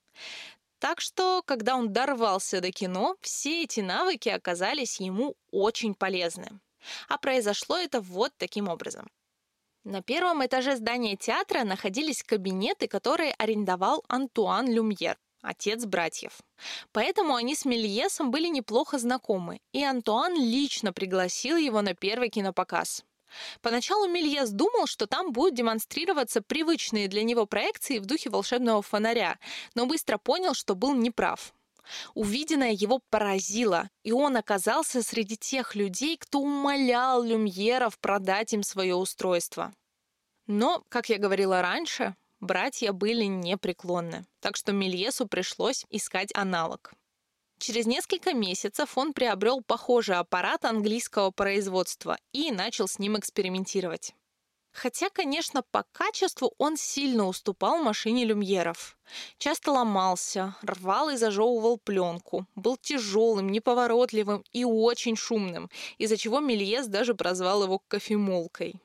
[0.78, 6.60] Так что, когда он дорвался до кино, все эти навыки оказались ему очень полезны.
[7.08, 9.08] А произошло это вот таким образом.
[9.84, 16.38] На первом этаже здания театра находились кабинеты, которые арендовал Антуан Люмьер отец братьев.
[16.92, 23.04] Поэтому они с Мельесом были неплохо знакомы, и Антуан лично пригласил его на первый кинопоказ.
[23.60, 29.38] Поначалу Мельес думал, что там будут демонстрироваться привычные для него проекции в духе волшебного фонаря,
[29.74, 31.52] но быстро понял, что был неправ.
[32.14, 38.94] Увиденное его поразило, и он оказался среди тех людей, кто умолял люмьеров продать им свое
[38.94, 39.72] устройство.
[40.46, 46.92] Но, как я говорила раньше, братья были непреклонны, так что Мельесу пришлось искать аналог.
[47.58, 54.14] Через несколько месяцев он приобрел похожий аппарат английского производства и начал с ним экспериментировать.
[54.80, 58.96] Хотя, конечно, по качеству он сильно уступал машине люмьеров.
[59.36, 65.68] Часто ломался, рвал и зажевывал пленку, был тяжелым, неповоротливым и очень шумным,
[65.98, 68.80] из-за чего Мельес даже прозвал его кофемолкой.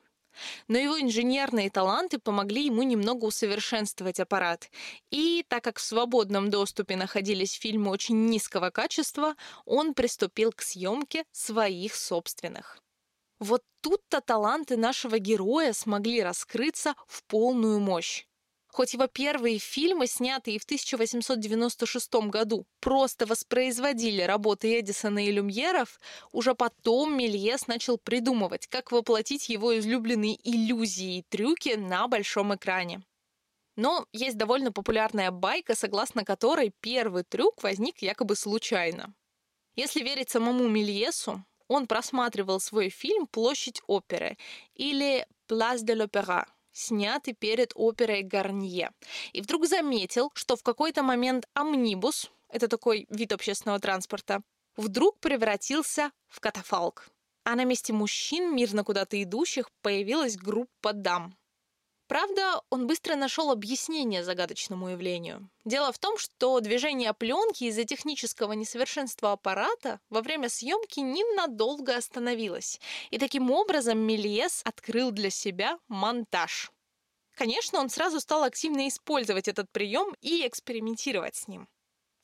[0.66, 4.70] Но его инженерные таланты помогли ему немного усовершенствовать аппарат.
[5.12, 11.24] И так как в свободном доступе находились фильмы очень низкого качества, он приступил к съемке
[11.30, 12.83] своих собственных.
[13.44, 18.24] Вот тут-то таланты нашего героя смогли раскрыться в полную мощь.
[18.68, 26.00] Хоть его первые фильмы, снятые в 1896 году, просто воспроизводили работы Эдисона и Люмьеров,
[26.32, 33.02] уже потом Мельес начал придумывать, как воплотить его излюбленные иллюзии и трюки на большом экране.
[33.76, 39.14] Но есть довольно популярная байка, согласно которой первый трюк возник якобы случайно.
[39.76, 44.36] Если верить самому Мельесу, он просматривал свой фильм «Площадь оперы»
[44.74, 48.90] или «Place de l'Opéra», снятый перед оперой Гарнье.
[49.32, 54.42] И вдруг заметил, что в какой-то момент амнибус, это такой вид общественного транспорта,
[54.76, 57.08] вдруг превратился в катафалк.
[57.44, 61.36] А на месте мужчин, мирно куда-то идущих, появилась группа дам.
[62.06, 65.48] Правда, он быстро нашел объяснение загадочному явлению.
[65.64, 72.78] Дело в том, что движение пленки из-за технического несовершенства аппарата во время съемки ненадолго остановилось.
[73.10, 76.70] И таким образом Мельес открыл для себя монтаж.
[77.32, 81.68] Конечно, он сразу стал активно использовать этот прием и экспериментировать с ним.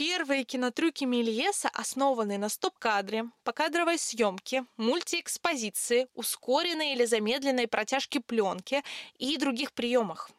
[0.00, 8.82] Первые кинотрюки Мельеса основаны на стоп-кадре, покадровой съемке, мультиэкспозиции, ускоренной или замедленной протяжке пленки
[9.18, 10.30] и других приемах.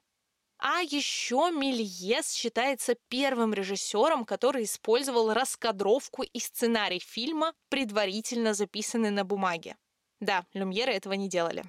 [0.57, 9.24] А еще Мельес считается первым режиссером, который использовал раскадровку и сценарий фильма, предварительно записанный на
[9.24, 9.78] бумаге.
[10.20, 11.66] Да, Люмьеры этого не делали.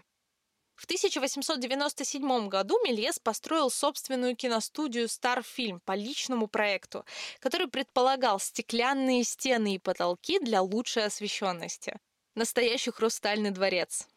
[0.75, 7.05] В 1897 году Мельес построил собственную киностудию «Старфильм» по личному проекту,
[7.39, 11.99] который предполагал стеклянные стены и потолки для лучшей освещенности.
[12.35, 14.09] Настоящий хрустальный дворец.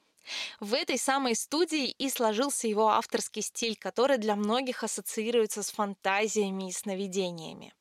[0.59, 6.69] В этой самой студии и сложился его авторский стиль, который для многих ассоциируется с фантазиями
[6.69, 7.73] и сновидениями.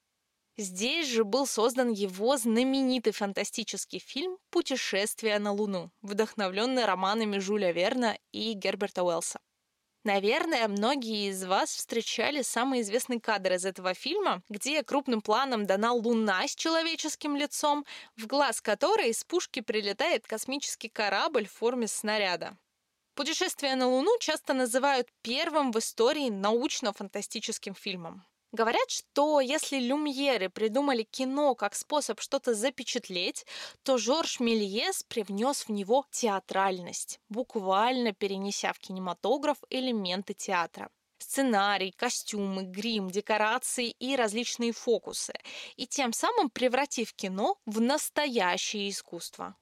[0.57, 8.17] Здесь же был создан его знаменитый фантастический фильм «Путешествие на Луну», вдохновленный романами Жюля Верна
[8.31, 9.41] и Герберта Уэллса.
[10.05, 15.93] Наверное, многие из вас встречали самый известный кадр из этого фильма, где крупным планом дана
[15.93, 17.85] луна с человеческим лицом,
[18.15, 22.57] в глаз которой из пушки прилетает космический корабль в форме снаряда.
[23.15, 28.25] Путешествие на Луну часто называют первым в истории научно-фантастическим фильмом.
[28.55, 33.45] Говорят, что если люмьеры придумали кино как способ что-то запечатлеть,
[33.83, 40.89] то Жорж Мельес привнес в него театральность, буквально перенеся в кинематограф элементы театра
[41.19, 45.35] сценарий, костюмы, грим, декорации и различные фокусы,
[45.75, 49.57] и тем самым превратив кино в настоящее искусство.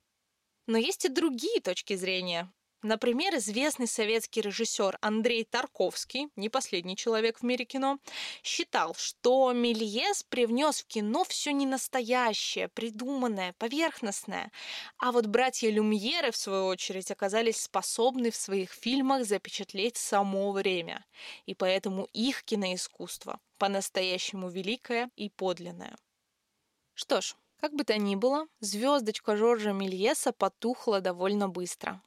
[0.66, 2.52] Но есть и другие точки зрения.
[2.82, 7.98] Например, известный советский режиссер Андрей Тарковский, не последний человек в мире кино,
[8.42, 14.50] считал, что Мельес привнес в кино все ненастоящее, придуманное, поверхностное.
[14.98, 21.04] А вот братья Люмьеры, в свою очередь, оказались способны в своих фильмах запечатлеть само время.
[21.46, 25.96] И поэтому их киноискусство по-настоящему великое и подлинное.
[26.94, 32.02] Что ж, как бы то ни было, звездочка Жоржа Мельеса потухла довольно быстро.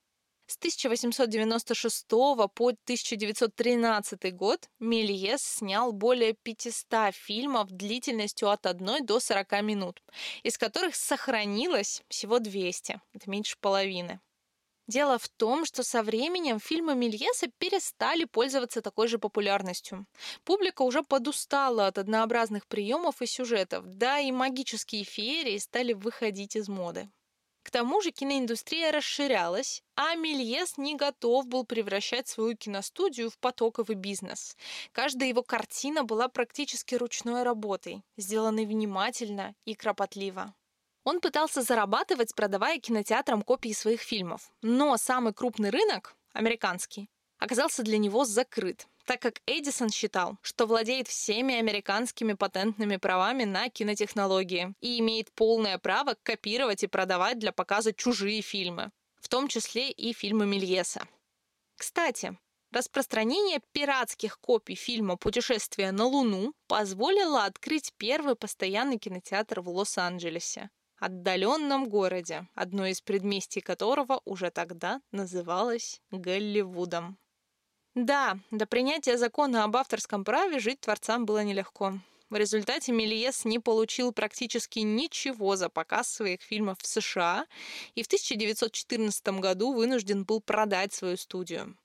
[0.48, 9.64] С 1896 по 1913 год Мельес снял более 500 фильмов длительностью от 1 до 40
[9.64, 10.04] минут,
[10.44, 14.20] из которых сохранилось всего 200, это меньше половины.
[14.88, 20.06] Дело в том, что со временем фильмы Мельеса перестали пользоваться такой же популярностью.
[20.44, 26.70] Публика уже подустала от однообразных приемов и сюжетов, да и магические феерии стали выходить из
[26.70, 27.10] моды.
[27.66, 33.96] К тому же киноиндустрия расширялась, а Мельес не готов был превращать свою киностудию в потоковый
[33.96, 34.56] бизнес.
[34.92, 40.54] Каждая его картина была практически ручной работой, сделанной внимательно и кропотливо.
[41.04, 44.52] Он пытался зарабатывать, продавая кинотеатрам копии своих фильмов.
[44.62, 47.10] Но самый крупный рынок, американский,
[47.40, 53.70] оказался для него закрыт так как Эдисон считал, что владеет всеми американскими патентными правами на
[53.70, 58.92] кинотехнологии и имеет полное право копировать и продавать для показа чужие фильмы,
[59.22, 61.08] в том числе и фильмы Мельеса.
[61.78, 62.38] Кстати,
[62.72, 71.90] распространение пиратских копий фильма «Путешествие на Луну» позволило открыть первый постоянный кинотеатр в Лос-Анджелесе, отдаленном
[71.90, 77.20] городе, одно из предместий которого уже тогда называлось Голливудом.
[77.96, 81.94] Да, до принятия закона об авторском праве жить творцам было нелегко.
[82.30, 87.46] В результате Мельес не получил практически ничего за показ своих фильмов в США
[87.94, 91.78] и в 1914 году вынужден был продать свою студию.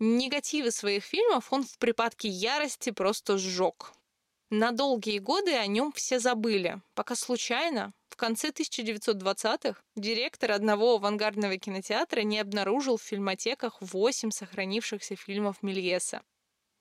[0.00, 3.92] Негативы своих фильмов он в припадке ярости просто сжег.
[4.50, 11.56] На долгие годы о нем все забыли, пока случайно в конце 1920-х директор одного авангардного
[11.58, 16.22] кинотеатра не обнаружил в фильмотеках 8 сохранившихся фильмов Мельеса.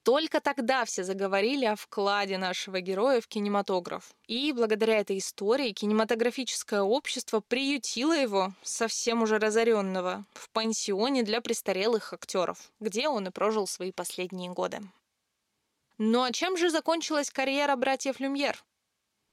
[0.04, 4.14] Только тогда все заговорили о вкладе нашего героя в кинематограф.
[4.28, 12.14] И благодаря этой истории кинематографическое общество приютило его, совсем уже разоренного, в пансионе для престарелых
[12.14, 14.82] актеров, где он и прожил свои последние годы.
[15.98, 18.64] Ну а чем же закончилась карьера братьев Люмьер?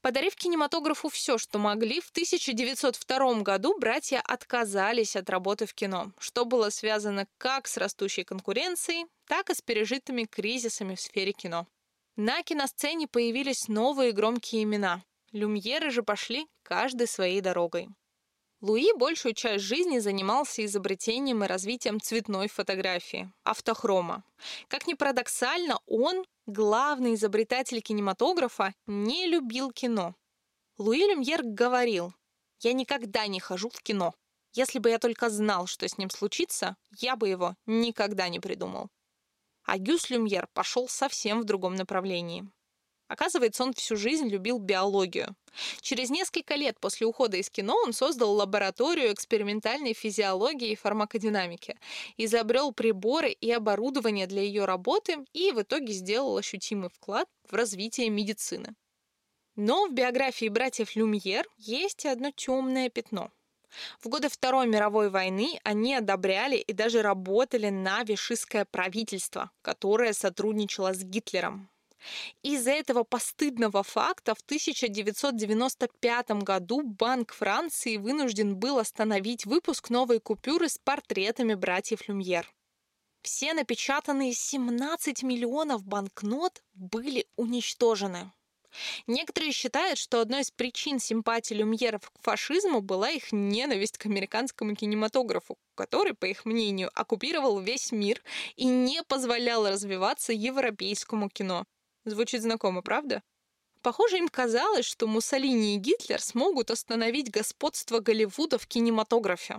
[0.03, 6.47] Подарив кинематографу все, что могли, в 1902 году братья отказались от работы в кино, что
[6.47, 11.67] было связано как с растущей конкуренцией, так и с пережитыми кризисами в сфере кино.
[12.17, 15.03] На киносцене появились новые громкие имена.
[15.33, 17.89] Люмьеры же пошли каждой своей дорогой.
[18.63, 24.23] Луи большую часть жизни занимался изобретением и развитием цветной фотографии, автохрома.
[24.69, 30.15] Как ни парадоксально, он, главный изобретатель кинематографа, не любил кино.
[30.77, 32.15] Луи Люмьер говорил,
[32.61, 34.15] «Я никогда не хожу в кино.
[34.53, 38.91] Если бы я только знал, что с ним случится, я бы его никогда не придумал».
[39.65, 42.51] А Гюс Люмьер пошел совсем в другом направлении.
[43.11, 45.35] Оказывается, он всю жизнь любил биологию.
[45.81, 51.77] Через несколько лет после ухода из кино он создал лабораторию экспериментальной физиологии и фармакодинамики,
[52.17, 58.11] изобрел приборы и оборудование для ее работы и в итоге сделал ощутимый вклад в развитие
[58.11, 58.77] медицины.
[59.57, 63.33] Но в биографии братьев Люмьер есть одно темное пятно.
[64.01, 70.95] В годы Второй мировой войны они одобряли и даже работали на вишистское правительство, которое сотрудничало
[70.95, 71.71] с Гитлером.
[72.43, 80.69] Из-за этого постыдного факта в 1995 году Банк Франции вынужден был остановить выпуск новой купюры
[80.69, 82.53] с портретами братьев Люмьер.
[83.23, 88.33] Все напечатанные 17 миллионов банкнот были уничтожены.
[89.07, 94.75] Некоторые считают, что одной из причин симпатии люмьеров к фашизму была их ненависть к американскому
[94.75, 98.23] кинематографу, который, по их мнению, оккупировал весь мир
[98.57, 101.65] и не позволял развиваться европейскому кино.
[102.05, 103.23] Звучит знакомо, правда?
[103.83, 109.59] Похоже, им казалось, что Муссолини и Гитлер смогут остановить господство Голливуда в кинематографе.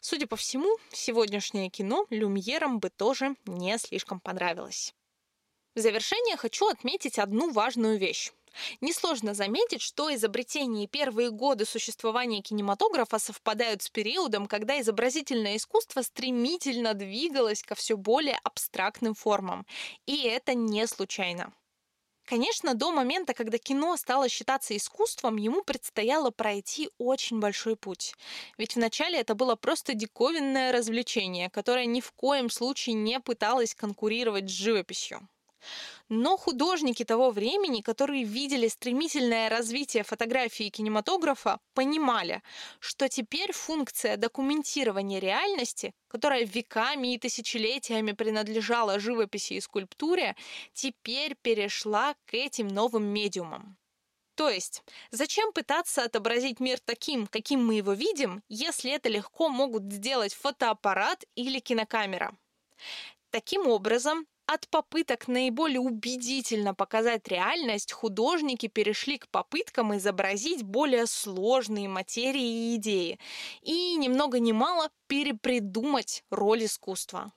[0.00, 4.94] Судя по всему, сегодняшнее кино люмьерам бы тоже не слишком понравилось.
[5.74, 8.32] В завершение хочу отметить одну важную вещь.
[8.80, 16.02] Несложно заметить, что изобретения и первые годы существования кинематографа совпадают с периодом, когда изобразительное искусство
[16.02, 19.66] стремительно двигалось ко все более абстрактным формам.
[20.06, 21.52] И это не случайно.
[22.24, 28.14] Конечно, до момента, когда кино стало считаться искусством, ему предстояло пройти очень большой путь.
[28.58, 34.48] Ведь вначале это было просто диковинное развлечение, которое ни в коем случае не пыталось конкурировать
[34.48, 35.28] с живописью.
[36.14, 42.42] Но художники того времени, которые видели стремительное развитие фотографии и кинематографа, понимали,
[42.80, 50.36] что теперь функция документирования реальности, которая веками и тысячелетиями принадлежала живописи и скульптуре,
[50.74, 53.78] теперь перешла к этим новым медиумам.
[54.34, 54.82] То есть,
[55.12, 61.24] зачем пытаться отобразить мир таким, каким мы его видим, если это легко могут сделать фотоаппарат
[61.36, 62.36] или кинокамера?
[63.30, 71.88] Таким образом, от попыток наиболее убедительно показать реальность художники перешли к попыткам изобразить более сложные
[71.88, 73.18] материи и идеи
[73.62, 77.32] и ни много ни мало перепридумать роль искусства.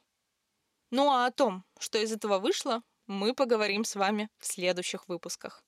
[0.91, 5.63] Ну а о том, что из этого вышло, мы поговорим с вами в следующих выпусках.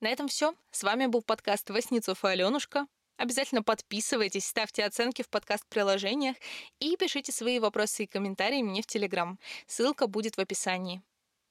[0.00, 0.54] На этом все.
[0.70, 2.86] С вами был подкаст Васнецов и Аленушка.
[3.18, 6.36] Обязательно подписывайтесь, ставьте оценки в подкаст-приложениях
[6.78, 9.40] и пишите свои вопросы и комментарии мне в Телеграм.
[9.66, 11.02] Ссылка будет в описании.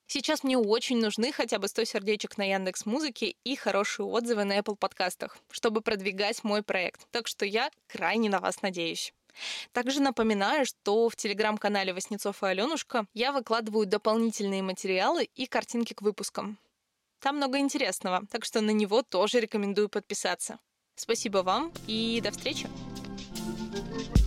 [0.08, 4.58] Сейчас мне очень нужны хотя бы 100 сердечек на Яндекс Музыке и хорошие отзывы на
[4.58, 7.06] Apple подкастах, чтобы продвигать мой проект.
[7.12, 9.14] Так что я крайне на вас надеюсь.
[9.74, 16.02] Также напоминаю, что в телеграм-канале Васнецов и Аленушка я выкладываю дополнительные материалы и картинки к
[16.02, 16.58] выпускам.
[17.20, 20.60] Там много интересного, так что на него тоже рекомендую подписаться.
[20.98, 22.68] Спасибо вам и до встречи!
[23.78, 24.27] thank you